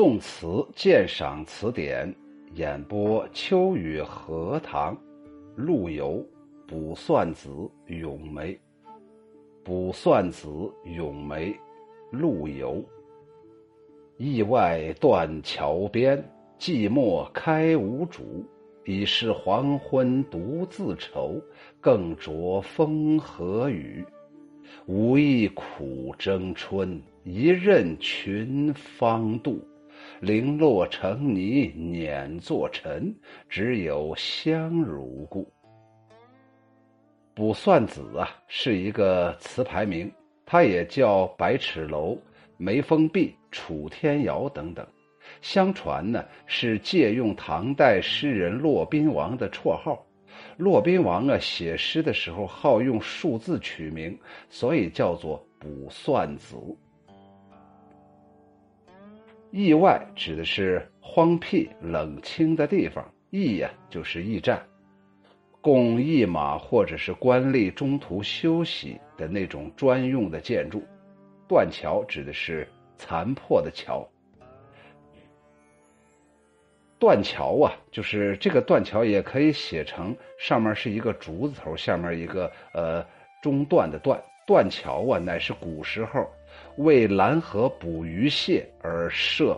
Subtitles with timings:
[0.00, 2.10] 宋词鉴赏词典
[2.54, 4.96] 演播：秋雨荷塘，
[5.56, 6.26] 陆游
[6.66, 7.50] 《卜算子·
[7.86, 8.54] 咏梅》。
[9.62, 10.48] 卜算子·
[10.96, 11.54] 咏梅，
[12.10, 12.82] 陆游。
[14.16, 16.16] 驿外断桥边，
[16.58, 18.22] 寂寞开无主。
[18.86, 21.38] 已是黄昏独自愁，
[21.78, 24.02] 更着风和雨。
[24.86, 29.58] 无意苦争春，一任群芳妒。
[30.20, 33.14] 零落成泥碾作尘，
[33.48, 35.50] 只有香如故。
[37.34, 40.12] 卜算子啊，是一个词牌名，
[40.44, 42.18] 它也叫百尺楼、
[42.58, 44.86] 眉峰壁、楚天瑶等等。
[45.40, 50.04] 相传呢，是借用唐代诗人骆宾王的绰号。
[50.58, 54.18] 骆宾王啊，写诗的时候好用数字取名，
[54.50, 56.56] 所以叫做卜算子。
[59.50, 64.64] 驿外指的是荒僻冷清的地方，驿呀就是驿站，
[65.60, 70.82] 供驿马或者是官吏中途休息的那种专用的建筑。
[71.48, 74.08] 断桥指的是残破的桥。
[77.00, 83.04] 断桥啊，就是这个断桥也可以写成上面是一个竹字头，下面一个呃
[83.42, 84.22] 中断的断。
[84.50, 86.28] 断桥啊，乃是古时候。
[86.76, 89.56] 为拦河捕鱼蟹而设，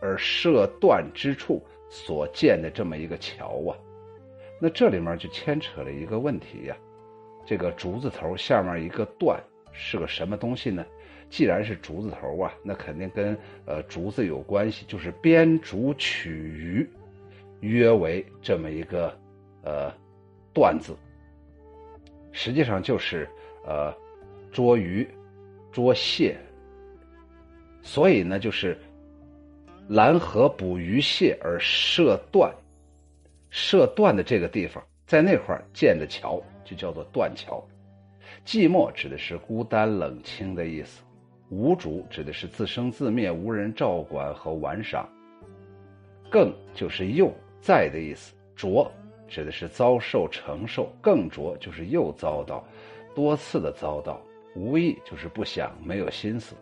[0.00, 3.76] 而设断之处所建的这么一个桥啊，
[4.60, 6.76] 那这里面就牵扯了一个问题呀，
[7.44, 10.86] 这个竹字头下面一个断是个什么东西呢？
[11.28, 16.88] 既然是竹字头啊，那肯定跟呃竹子有关系，就是编竹取鱼，
[17.60, 19.12] 约为这么一个
[19.64, 19.92] 呃
[20.52, 20.96] 断字，
[22.30, 23.28] 实际上就是
[23.66, 23.92] 呃
[24.52, 25.08] 捉鱼。
[25.70, 26.36] 捉蟹，
[27.82, 28.76] 所以呢，就是
[29.86, 32.52] 拦河捕鱼蟹而设断，
[33.50, 37.62] 设断的这个地方，在那块建的桥就叫做断桥。
[38.46, 41.04] 寂寞指的是孤单冷清的意思，
[41.50, 45.06] 无主指的是自生自灭、无人照管和玩赏。
[46.30, 47.30] 更就是又
[47.60, 48.90] 在的意思，浊
[49.28, 52.66] 指的是遭受承受，更浊就是又遭到，
[53.14, 54.20] 多次的遭到。
[54.58, 56.56] 无意就是不想，没有心思，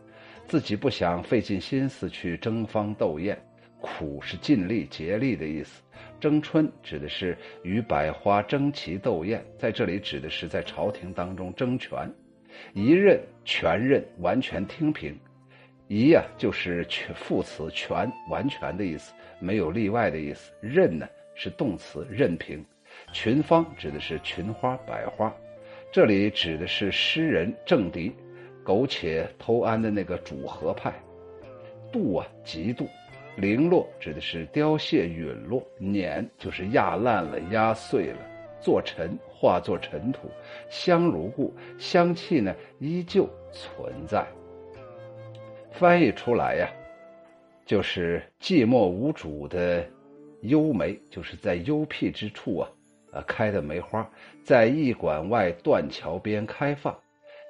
[0.47, 3.39] 自己不想费尽心思去争芳斗艳。
[3.81, 5.83] 苦是尽力竭力的意思。
[6.21, 12.11] 争春指的是与百花争奇斗艳，在这里指的是在朝廷当中争权。
[12.75, 15.19] 一任全任，完全听凭。
[15.89, 16.85] 一呀就是
[17.15, 20.53] 副词全完全的意思，没有例外的意思。
[20.61, 22.65] 任呢是动词，任凭。
[23.13, 25.33] 群芳指的是群花百花。
[25.97, 28.13] 这里指的是诗人郑迪，
[28.63, 30.93] 苟且偷安的那个主和派。
[31.91, 32.87] 度啊，嫉妒。
[33.39, 38.19] 零落指的是凋谢陨落，碾就是压烂了、压碎了，
[38.61, 40.29] 做尘化作尘土。
[40.69, 44.27] 香如故，香气呢依旧存在。
[45.71, 46.69] 翻译出来呀，
[47.65, 49.83] 就是寂寞无主的
[50.43, 52.69] 幽梅，就是在幽僻之处啊。
[53.23, 54.09] 开的梅花
[54.45, 56.97] 在驿馆外断桥边开放，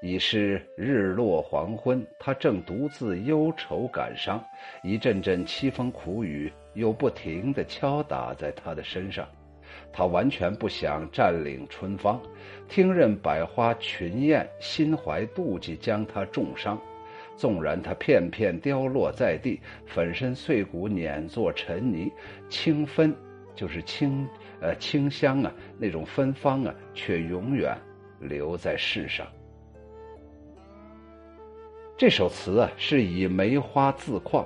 [0.03, 2.07] 已是日落黄昏。
[2.19, 4.43] 他正独自忧愁感伤，
[4.83, 9.27] 一阵阵凄风苦雨又不停地敲打在他的身上。
[9.93, 12.21] 他完全不想占领春芳，
[12.69, 16.81] 听任百花群艳，心怀妒忌将他重伤。
[17.37, 22.11] 纵然他片片凋落在地，粉身碎骨碾作尘泥，
[22.49, 23.15] 清芬
[23.55, 24.27] 就是清。
[24.67, 27.79] 呃，清香啊，那种芬芳啊，却永远
[28.19, 29.25] 留在世上。
[31.97, 34.45] 这首词啊，是以梅花自况，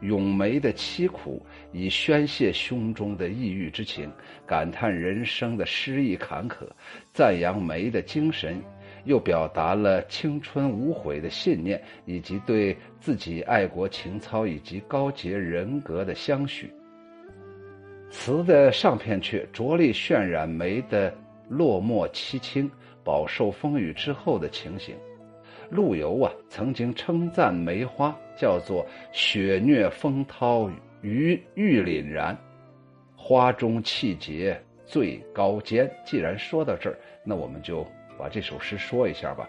[0.00, 1.40] 咏梅的凄苦，
[1.72, 4.10] 以宣泄胸中的抑郁之情，
[4.44, 6.66] 感叹人生的失意坎坷，
[7.12, 8.60] 赞扬梅的精神，
[9.04, 16.68] 又表达了青春无悔的信念，以及对自己爱国情操以及高洁人格的相许。
[18.10, 21.14] 词的上片阙着力渲染梅的
[21.48, 22.68] 落寞凄清、
[23.04, 24.96] 饱受风雨之后的情形。
[25.70, 30.68] 陆游啊，曾经称赞梅花叫做“雪虐风涛
[31.02, 32.36] 于玉凛然，
[33.14, 35.88] 花中气节最高坚”。
[36.04, 37.86] 既然说到这儿，那我们就
[38.18, 39.48] 把这首诗说一下吧。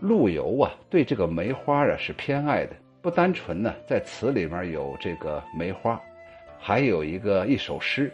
[0.00, 2.72] 陆游啊，对这个梅花啊是偏爱的，
[3.02, 6.00] 不单纯呢，在词里面有这个梅花。
[6.58, 8.12] 还有一个一首诗，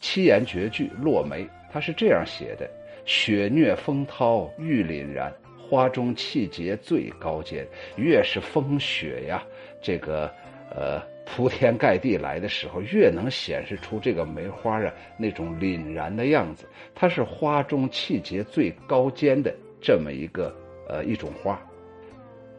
[0.00, 2.68] 七言绝句《落梅》，他是这样写的
[3.06, 7.66] ：“雪虐风涛玉凛然，花中气节最高坚。
[7.96, 9.42] 越是风雪呀，
[9.80, 10.30] 这个
[10.70, 16.66] 呃铺天盖地来的时候，越能显示出这个梅花啊那种凛然的样子。
[16.94, 20.54] 它是花中气节最高坚的这么一个
[20.88, 21.58] 呃一种花，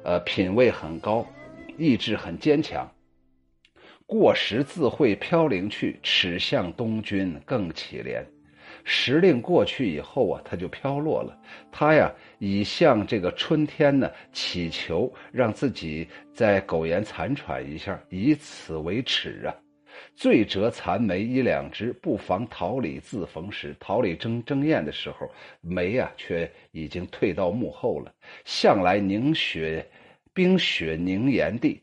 [0.03, 1.25] 呃品味很高，
[1.77, 2.89] 意志很坚强。
[4.13, 8.23] 过时自会飘零去，耻向东君更乞怜。
[8.83, 11.35] 时令过去以后啊，它就飘落了。
[11.71, 19.49] 他呀，以向这个春天呢祈求，让自己再苟延残喘一下，以此为耻啊。
[20.15, 23.75] 醉折残梅一两枝，不妨桃李自逢时。
[23.79, 25.27] 桃李争争艳的时候，
[25.59, 28.13] 梅啊却已经退到幕后了。
[28.45, 29.83] 向来凝雪，
[30.35, 31.81] 冰雪凝岩地。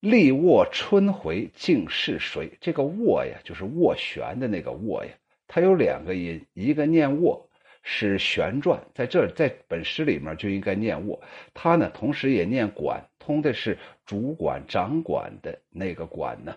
[0.00, 2.50] 力卧春回竟是谁？
[2.58, 5.12] 这个卧呀，就是斡旋的那个卧呀。
[5.46, 7.46] 它有两个音，一个念卧，
[7.82, 11.22] 是旋转，在这在本诗里面就应该念卧。
[11.52, 13.76] 它呢，同时也念管，通的是
[14.06, 16.56] 主管、掌管的那个管呢。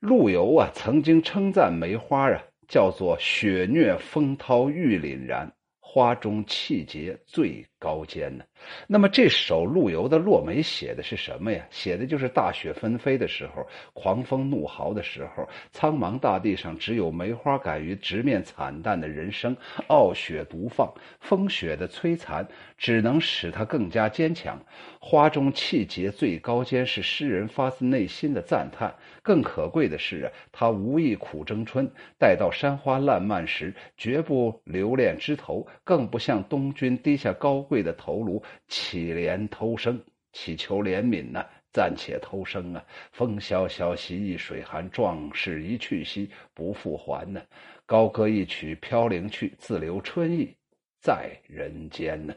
[0.00, 5.52] 陆游啊，曾经称赞梅花啊，叫做雪虐风涛玉凛然。
[5.78, 8.44] 花中气节最高坚呢。
[8.86, 11.64] 那么这首陆游的《落梅》写的是什么呀？
[11.70, 19.56] 写的就是大雪纷飞的时候，狂风怒号的时候，苍茫大地上只有梅花敢于直面惨淡的人生，
[19.86, 24.60] 傲雪独放，风雪的摧残只能使它更加坚强。
[25.00, 28.92] 花中气节最高坚是诗人发自内心的赞叹。
[29.22, 40.02] 更可贵的是啊，他无意苦争春，待到山花烂漫时，绝不留恋枝头，更不向东君低下高贵的头颅，乞怜偷生，
[40.32, 42.84] 乞求怜悯呐，暂且偷生啊！
[43.12, 47.42] 风萧萧兮易水寒，壮士一去兮不复还呢。
[47.84, 50.54] 高歌一曲飘零去，自留春意
[51.00, 52.34] 在人间呢。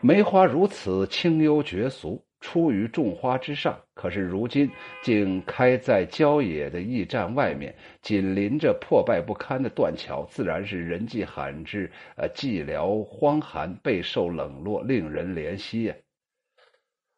[0.00, 2.22] 梅花如此清幽绝俗。
[2.46, 4.70] 出于众花之上，可是如今
[5.02, 15.94] 竟开在郊野的驿站外面，紧邻着破败不堪的断桥，自然是人迹罕至，呃，寂寥荒寒，备受冷落，令人怜惜呀。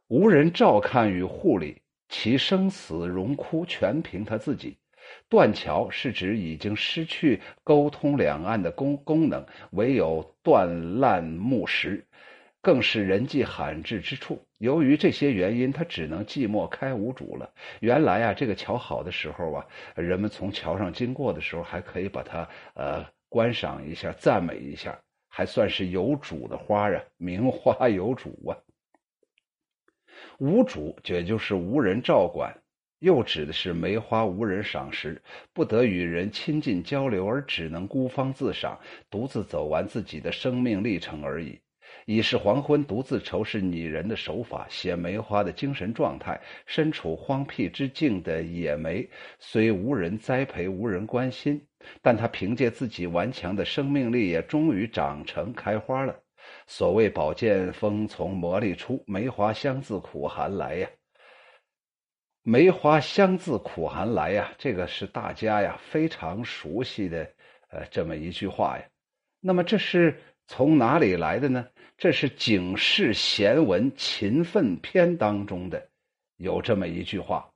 [0.07, 4.79] 无人照看与护理，其生死荣枯全凭他自己。
[5.29, 12.07] 断桥是指已经失去沟通两岸的功功能，唯有断烂木石。
[12.61, 14.45] 更是人迹罕至之处。
[14.59, 17.53] 由于这些原因，他只能寂寞开无主了。
[17.81, 28.59] 原来啊，这个桥好的时候啊，人们从桥上经过的时候，还可以把它呃观赏一下、赞美一下，还算是有主的花啊，名花 有主啊。
[30.39, 32.61] 无主，也就是无人照管，
[32.99, 35.23] 又指的是梅花无人赏识，
[35.53, 41.61] 不得与人亲近交流，而只能孤芳自赏，独自走完自己的生命历程而已。
[42.06, 46.40] 已是黄昏，独自愁是拟人的手法，写梅花的精神状态。
[46.67, 49.08] 身处荒僻之境的野梅，
[49.38, 51.61] 虽无人栽培，无人关心，
[52.00, 56.19] 但它凭借自己顽强的生命力，也终于长成开花了。
[56.67, 60.88] 所谓“宝剑锋从磨砺出，梅花香自苦寒来”呀，
[62.43, 67.31] 梅花香自苦寒来呀，这个是大家呀非常熟悉的
[67.69, 68.85] 呃这么一句话呀。
[69.40, 70.19] 那么这是
[70.49, 71.67] 从哪里来的呢？
[71.99, 75.88] 这是《警世贤文勤奋篇》当中的，
[76.38, 77.50] 有这么一句话，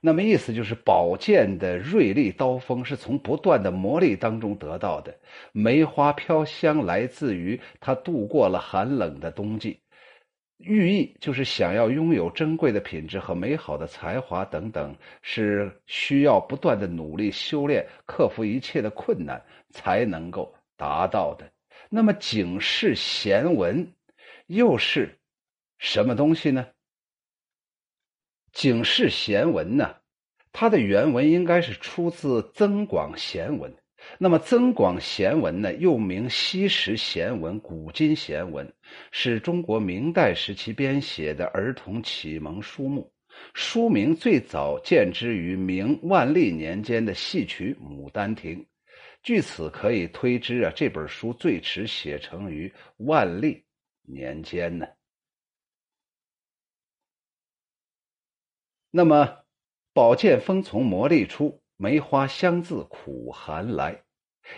[0.00, 5.16] 那么意思就是宝剑的锐利刀锋是从不断的磨砺当中得到的，
[5.52, 9.78] 梅花飘香来自于它度过了寒冷的冬季，
[10.58, 19.40] 寓意就是想要拥有珍贵的品质和美好的才华等等，是需要不断的努力修炼，克服一切的困难
[19.70, 21.48] 才能够达到的。
[21.88, 23.86] 那么《警世贤文》
[24.46, 25.18] 又是
[25.78, 26.66] 什么东西呢？
[28.58, 29.96] 《警世贤文》呢，
[30.52, 33.70] 它的原文应该是出自《增广贤文》。
[34.18, 38.66] 那么《增广贤文》呢，又名《西石贤文》《古今贤文》，
[39.10, 43.12] 是中国明代时期编写的儿童启蒙书目。
[43.52, 48.58] 书名最早见之于明万历年间的戏曲《牡丹亭》。
[49.26, 53.64] 据此可以推知啊，这本书最迟写成于万历
[54.02, 54.86] 年间呢。
[58.88, 59.44] 那么，
[59.92, 64.00] 宝剑锋从磨砺出，梅花香自苦寒来。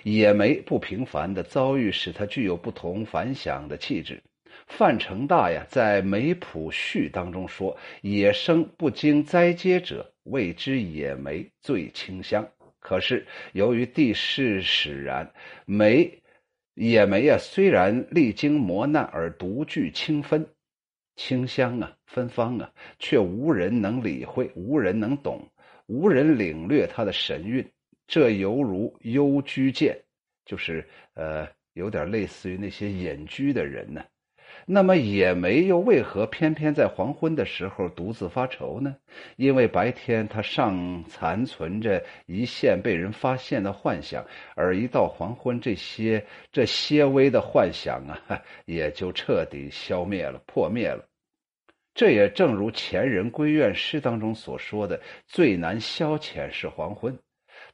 [0.02, 4.22] 野梅不平凡的遭遇，使它具有不同凡响的气质。
[4.66, 12.46] 范成大呀，在《梅谱序》当中说：“野生不经栽接者，谓之野梅最清香。”
[12.88, 15.30] 可是由于地势使然，
[15.66, 16.10] 梅
[16.72, 20.46] 野梅呀，虽然历经磨难而独具清芬、
[21.14, 25.46] 清香啊、芬芳啊，却无人能理会，无人能懂，
[25.84, 27.62] 无人领略它的神韵。
[28.06, 29.94] 这犹如幽居见，
[30.46, 34.02] 就是呃，有点类似于那些隐居的人呢。
[34.70, 38.94] 那么野梅又为何偏偏在黄昏的时候独自发愁呢？
[39.36, 44.22] 因为白天它尚残存着一线被人发现的幻想，
[44.54, 46.22] 而一到黄昏，这些
[46.52, 51.02] 这些微的幻想啊，也就彻底消灭了、破灭了。
[51.94, 57.18] 这也正如前人归院诗当中所说的：“最难消遣是黄昏。”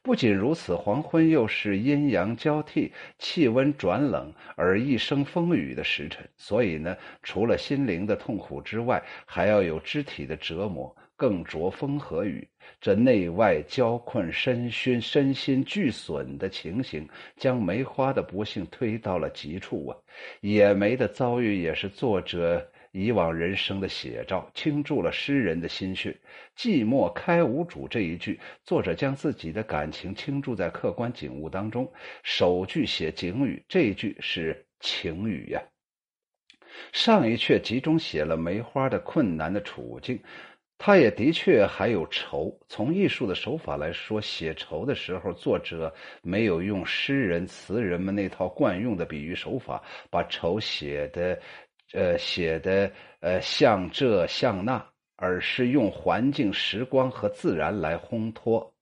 [0.05, 12.47] 不仅如此，黄昏又是阴阳交替、气温转冷而一生风雨的时辰，所以呢，除了心灵的痛苦之外，还要有肢体的折磨，更着风和雨。
[12.79, 19.97] 这内外交困、身熏、身心俱损的情形，将梅花的不幸推到了极处啊！
[20.41, 22.63] 野梅的遭遇也是作者。
[22.97, 26.15] 以往人生的写照，倾注了诗人的心血。
[26.55, 31.91] 寂寞开无主这一句，作者将自己的感情倾注在客观景物当中。
[32.23, 35.61] 首句写景语，这一句是情语呀。
[36.93, 40.17] 上一阙集中写了梅花的困难的处境，
[40.77, 42.57] 他也的确还有愁。
[42.69, 51.37] 从艺术的手法来说，写愁的时候，作者没有用诗人词人们那套惯用的比喻手法，把愁写的。
[51.95, 54.85] 呃，写的呃像这像那，
[55.15, 58.73] 而是用环境、时光和自然来烘托。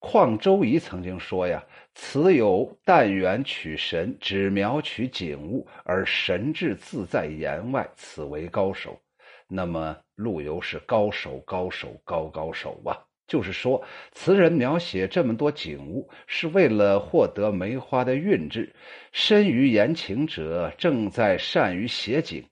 [0.00, 9.00] 况周颐曾经说呀：“此有但缘取神，只描取景物，而神志自在言外，此为高手。”
[9.46, 12.98] 那么陆游是高手，高手，高高手啊！
[13.26, 18.74] 就是说，词人描写这么多景物，是为了获得梅花的韵致。
[19.12, 22.44] 深于言情者，正在善于写景。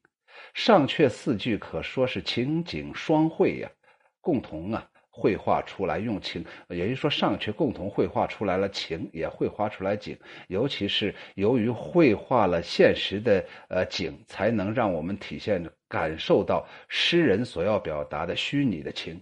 [0.54, 3.70] 上阙四句可说是情景双绘呀，
[4.20, 5.98] 共同啊绘画出来。
[5.98, 10.18] 用情，也就是说，上阙共同绘画出来了情，也绘画出来景。
[10.48, 19.20] 尤其是由于绘画了现实的呃景，才能让我们体现感受到诗人所要表达的虚拟的情。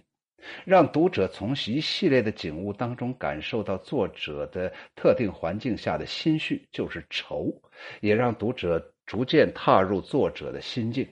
[0.65, 7.53] 让读者从一系列的景物当中感受到作者的特定环境下的心绪，就是愁，
[7.99, 11.07] 也让读者逐渐踏入作者的心境。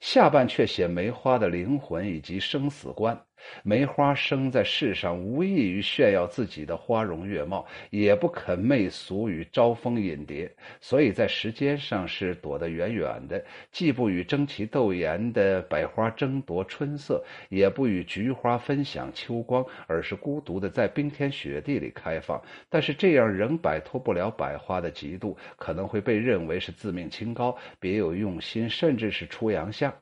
[0.00, 3.27] 下半阙写梅花的灵魂以及生死观。
[3.62, 22.40] 梅花生在世上，无异于炫耀自己的花容月貌，也不肯媚俗与招蜂引蝶，所以在时间上是躲得远远的，既不与争奇斗艳的百花争夺春色，也不与菊花分享秋光，而是孤独的在冰天雪地里开放。
[22.68, 29.94] 但是这样仍摆脱不了百花的嫉妒，可能会被认为是自命清高、别有用心，甚至是出洋相。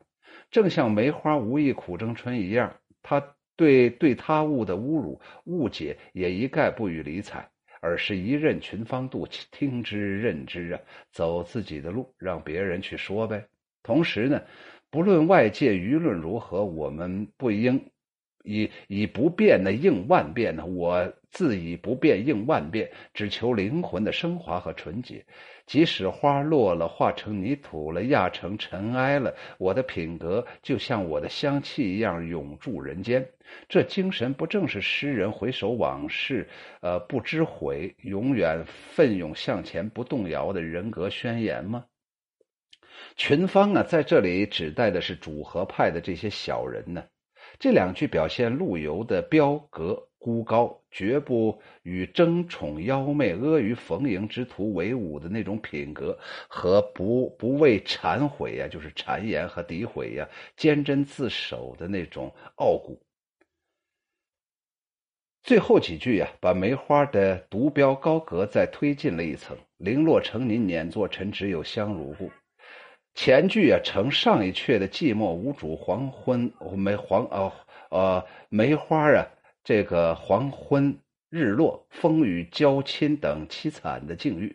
[0.50, 2.72] 正像梅花无意苦争春一样。
[3.08, 7.48] 他对对他物的侮辱、误解也一概不予理睬，
[7.80, 10.80] 而是一任群芳妒，听之任之啊，
[11.12, 13.46] 走自己的路，让别人去说呗。
[13.84, 14.42] 同时呢，
[14.90, 17.80] 不论外界舆论如何，我们不应
[18.46, 20.64] 以以不变的应万变呢。
[20.64, 25.24] 我自以不变应万变，只求灵魂的升华和纯洁。
[25.66, 33.28] 即使花落了，化成泥土了，压成尘埃了，我的品格就像我的香气一样永驻人间。
[33.68, 36.48] 这精神不正是诗人回首往事，
[36.80, 41.84] 呃，不知悔，永远奋勇向前，不动摇的人格宣言吗？
[43.16, 47.04] 群芳啊，在这里指代的是主和派的这些小人呢。
[47.58, 50.02] 这两句表现陆游的标格。
[50.18, 63.00] 孤高，绝不与争宠妖媚、阿谀逢迎之徒为伍的那种品格，和不不畏谗毁呀，就是谗言和诋毁呀，坚贞自守的那种傲骨。
[65.44, 69.56] 最后几句呀，把梅花的独标高格再推进了一层。
[69.76, 72.32] 零落成泥碾作尘，只有香如故。
[73.16, 77.52] 前句啊，承上一阙的寂寞无主、黄昏梅黄呃
[77.88, 79.26] 呃梅花啊。
[79.64, 80.96] 这个黄昏、
[81.30, 84.54] 日落、风雨交侵等凄惨的境遇，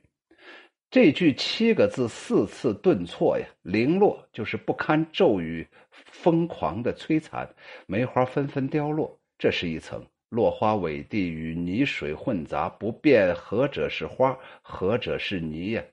[0.91, 7.49] 这句七个字四次顿挫呀，零落就是不堪骤雨疯狂的摧残，
[7.87, 15.83] 梅花纷纷凋落，这是一层落花委地与泥水混杂，不辨何者是花，何者是泥呀。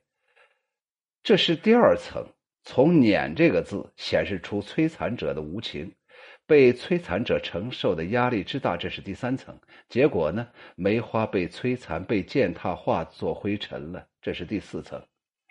[1.24, 2.24] 这是第二层，
[2.70, 5.90] 从碾这个字显示出摧残者的无情。
[6.46, 9.58] 被摧残者承受的压力之大，这是第三层。
[9.88, 10.46] 结果呢，
[10.76, 15.02] 梅花被摧残，被践踏，化作灰尘了，这是第四层。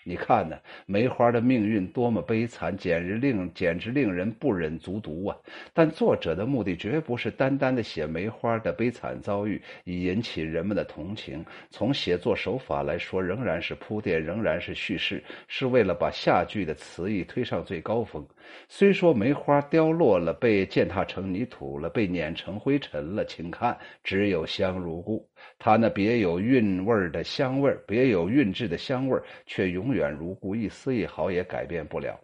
[0.07, 5.35] 你看呢，梅花的命运多么悲惨，简直令简直令人不忍卒读啊！
[5.73, 11.43] 但作者的目的绝不是单单的写梅花的悲惨遭遇，以引起人们的同情。
[11.69, 18.25] 从写作手法来说，仍然是铺垫，仍然是叙事，是为了把下句的词意推上最高峰。
[18.69, 25.27] 虽说梅花凋落了，被践踏成泥土了，被碾成灰尘了，请看，只有香如故。
[25.59, 32.19] 它那别有韵味的香味别有韵致的香味却永远如故，一丝一毫也改变不了。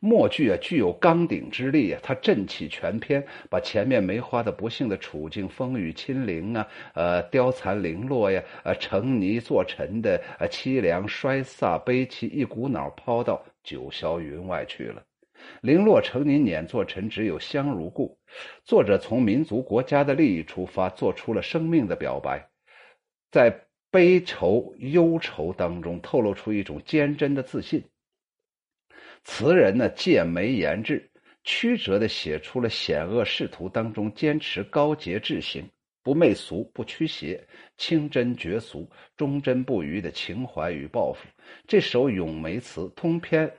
[0.00, 15.00] 末句啊，具有纲顶之力啊，它振起全篇，把前面梅花的不幸的处境、风雨侵凌啊，呃，凋残零落呀，呃，成泥作尘的呃凄凉衰飒悲戚，一股脑抛到九霄云外去了。
[15.60, 18.18] 零落成泥碾作尘，只有香如故。
[18.64, 22.47] 作者从民族国家的利益出发，做出了生命的表白。
[23.30, 27.82] 在悲愁忧愁当中透露出一种坚贞的自信。
[29.24, 31.10] 词人呢，借眉言志，
[31.42, 35.68] 曲折的写出了险恶仕途当中坚持高洁志行、
[36.02, 41.26] 不媚俗、不驱邪、清真绝俗、忠贞不渝的情怀与抱负。
[41.66, 43.50] 这首咏梅词通篇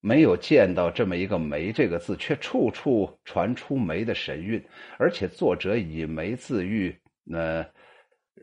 [0.00, 4.64] 没有见到这么一个“梅”这个字，却处处传出梅的神韵，
[4.98, 7.64] 而且作者以梅自喻，那。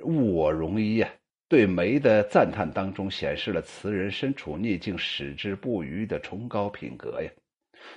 [0.03, 1.09] 物我容一呀，
[1.47, 7.29] 对梅的赞叹当中显示了词人身处逆境矢志不渝的崇高品格呀。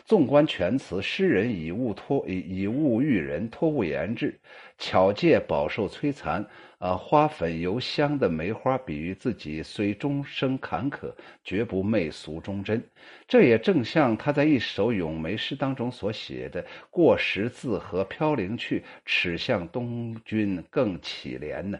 [0.05, 4.39] 纵观全词，诗人以物托以以物喻人，托物言志，
[4.79, 6.47] 巧借饱受摧残
[6.79, 12.83] 啊花粉犹香的梅花，比喻自己虽终生坎坷，绝不媚俗忠贞。
[13.27, 21.79] 这也正像他在一首咏梅诗当中所写的：“过时字河飘零去，耻向东君更乞怜呢。”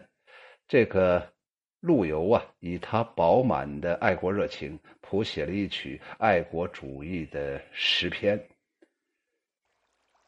[0.67, 1.31] 这个
[1.79, 8.41] 陆游啊，以他饱满的爱国热情，谱写了一曲爱国主义的诗篇，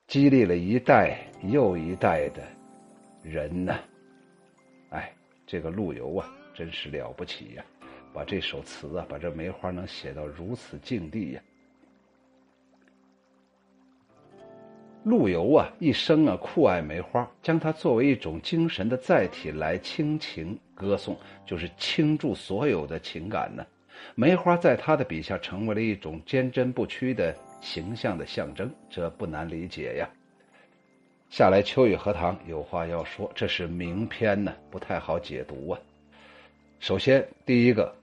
[0.07, 2.43] 激励了一代又一代的
[3.23, 3.79] 人呢。
[4.89, 5.11] 哎，
[5.47, 7.65] 这个陆游啊，真是了不起呀！
[8.13, 11.41] 把这首词啊，把这梅花能写到如此境地呀。
[15.05, 21.15] 陆游啊，一生啊酷爱梅花，将它作为一种精神的载体来倾情歌颂，
[21.45, 23.63] 就是倾注所有的情感呢。
[24.15, 30.09] 梅花在他的笔下成为了一种坚贞不屈的形象的象征，这不难理解呀。
[31.29, 35.79] 下来，秋雨荷塘有话要说，这是名篇呢，不太好解读啊。
[36.79, 37.95] 首先，第一个，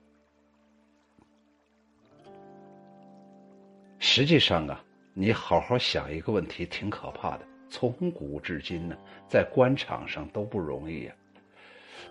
[3.98, 4.84] 实际上啊。
[5.14, 7.40] 你好好想一个问题，挺可怕的。
[7.68, 8.96] 从古至今呢，
[9.28, 11.12] 在官场上都不容易呀。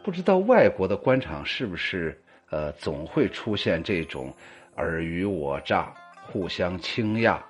[0.03, 4.31] 不知道外国的官场是不是呃，总会出现这种
[4.75, 5.91] 尔虞我诈、
[6.27, 7.41] 互相倾轧，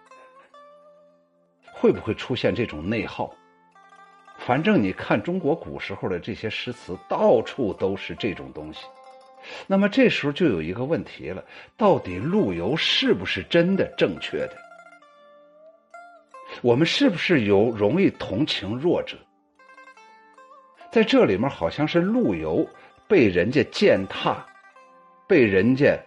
[1.73, 3.35] 会不会出现这种内耗？
[4.37, 8.85] 反正你看中国古时候的这些诗词，到处都是这种东西。
[9.67, 11.43] 那么这时候就有一个问题了：
[11.75, 14.55] 到底陆游是不是真的正确的？
[16.61, 19.17] 我们是不是有容易同情弱者？
[20.91, 22.67] 在这里面，好像是陆游
[23.07, 24.45] 被人家践踏，
[25.27, 25.97] 被人家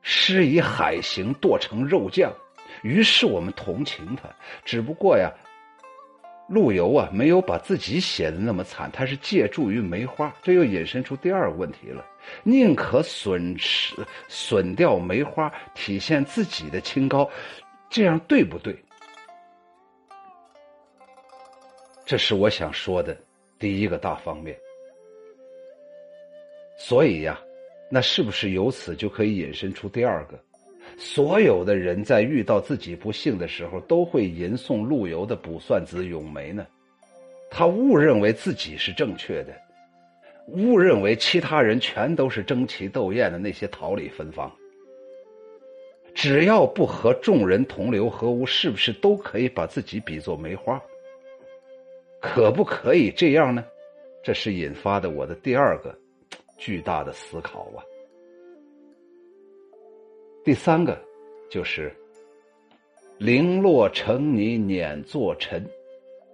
[0.00, 2.32] 施以海刑，剁成肉酱，
[2.82, 4.28] 于是我们同情他。
[4.64, 5.30] 只不过呀，
[6.48, 12.04] 陆游啊，没有把自己写的那么惨，他是借助于梅花，这又引申出第二个问题了：
[12.42, 13.94] 宁可损失
[14.28, 17.28] 损掉梅花，体现自己的清高，
[17.88, 18.83] 这样对不对？
[22.04, 23.16] 这是我想说的
[23.58, 24.54] 第一个大方面，
[26.76, 27.40] 所以呀，
[27.90, 30.38] 那是不是由此就可以引申出第二个？
[30.98, 36.66] 所有的人在遇到自己不幸的时候，都会吟诵陆游的《卜算子·咏梅》呢？
[37.50, 39.54] 他误认为自己是正确的，
[40.48, 44.52] 误认为其他人全都是争奇斗艳的那些桃李芬芳。
[46.14, 50.80] 只要不和众人同流合污，是不是都可以把自己比作梅花？
[52.24, 53.62] 可不可以这样呢？
[54.22, 55.94] 这是引发的我的第二个
[56.56, 57.84] 巨大的思考啊。
[60.42, 60.98] 第三个
[61.50, 61.94] 就是
[63.18, 65.62] “零落成泥碾作尘”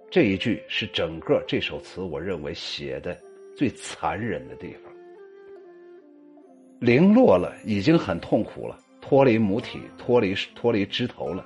[0.09, 3.17] 这一句是整个这首词我认为写的
[3.53, 4.93] 最残忍的地方。
[6.79, 11.45] 零落了已经很痛苦了，脱离母体，脱离脱离枝头了。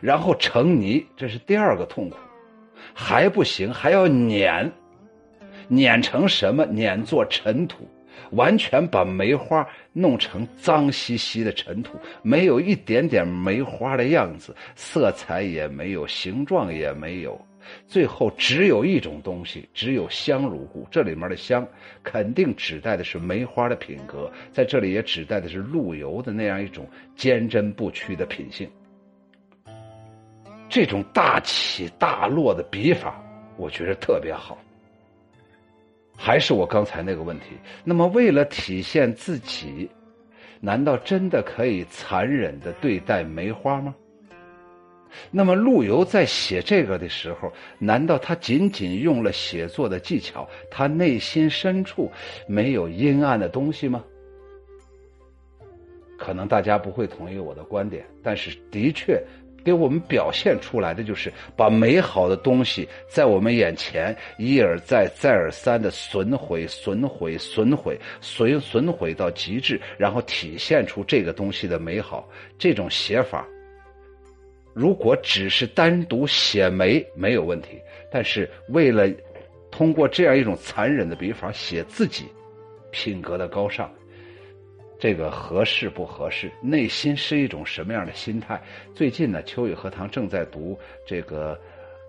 [0.00, 2.16] 然后成泥，这是第二个痛苦，
[2.94, 4.70] 还不行，还要碾，
[5.68, 6.64] 碾成什么？
[6.66, 7.88] 碾作尘土，
[8.30, 17.40] 完全把梅花弄成脏兮兮的尘土，没有一点点梅花的样子，色彩也没有，形状也没有。
[17.86, 20.84] 最后只有一种东西，只有香如故。
[20.90, 21.64] 这里面的香，
[22.02, 28.68] 肯定指代的是梅花的品格，在这里也指代的是陆游的那样一种坚贞不屈的品性。
[30.72, 33.22] 这种大起大落的笔法，
[33.58, 34.56] 我觉得特别好。
[36.16, 37.48] 还是我刚才那个问题，
[37.84, 39.86] 那么为了体现自己，
[40.60, 43.94] 难道真的可以残忍的对待梅花吗？
[45.30, 50.48] 那么陆游在写这个的时候，难道他仅仅用了写作的技巧？
[50.70, 52.10] 他内心深处
[52.46, 54.02] 没有阴暗的东西吗？
[56.18, 59.22] 可能大家不会同意我的观点，但是的确
[59.64, 72.28] 给我们表现出来的就是把美好的东西在我们眼前一而再、再而三的损毁、损毁、损毁、损损毁到极致，然后体现出这个东西的美好。
[72.58, 73.46] 这种写法。
[74.74, 77.78] 如果只是单独写梅没有问题，
[78.10, 79.06] 但是为了
[79.70, 82.24] 通过这样一种残忍的笔法写自己
[82.90, 83.92] 品格的高尚，
[85.02, 86.48] 这个合适不合适？
[86.62, 88.62] 内心是一种什么样的心态？
[88.94, 91.60] 最近呢，秋雨荷塘正在读这个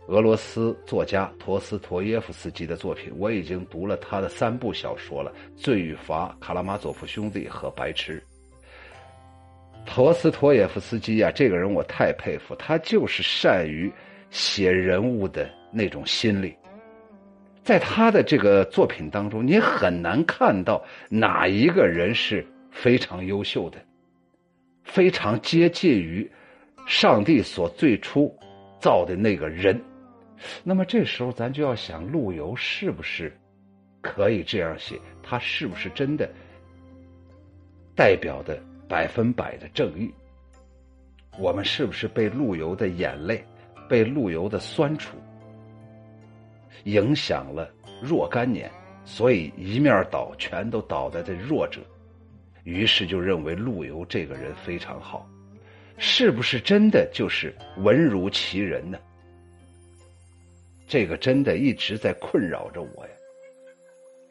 [0.06, 8.20] 俄罗斯作家陀思妥耶夫斯基的作品，我已经读了他的三部小说了，《罪与罚》《卡拉马佐夫兄弟》和《白痴》。
[9.88, 13.92] 陀思妥耶夫斯基呀，这个人我太佩服，他就是善于
[14.30, 16.56] 写人物的那种心理。
[17.64, 20.80] 在他的这个作品当中，你很难看到
[21.10, 23.78] 哪一个人是非常优秀的，
[24.84, 26.30] 非常接近于
[26.86, 28.36] 上帝所最初
[28.82, 29.82] 造的那个人。
[30.64, 33.32] 那么这时候，咱就要想，陆游是不是
[34.02, 35.00] 可以这样写？
[35.22, 36.30] 他是不是真的
[37.96, 38.62] 代表的？
[38.86, 40.14] 百分百的正义，
[41.40, 43.44] 我们是不是被陆游的眼泪、
[43.90, 45.18] 被陆游的酸楚
[46.84, 47.68] 影响了
[48.04, 48.70] 若干年？
[49.04, 51.82] 所以一面倒，全都倒在这弱者，
[52.64, 55.30] 于是就认为陆游这个人非常好，
[55.98, 58.98] 是不是真的就是文如其人呢？
[60.88, 63.12] 这个真的一直在困扰着我呀。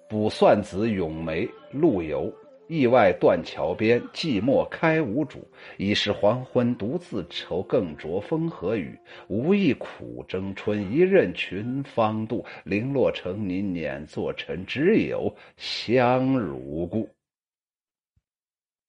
[0.08, 2.32] 卜算子·咏梅，陆游。
[2.68, 5.46] 意外断桥边，寂寞开无主。
[5.76, 8.98] 已是黄昏独自愁，更着风和雨。
[9.28, 12.42] 无意苦争春，一任群芳妒。
[12.64, 17.06] 零落成泥碾作尘，只有香如故。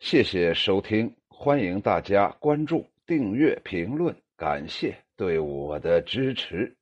[0.06, 6.76] 谢谢收听，欢迎大家关注、订阅、评论，感谢对我的支持。